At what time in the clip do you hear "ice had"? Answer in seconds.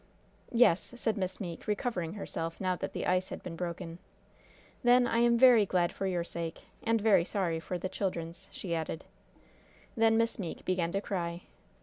3.05-3.43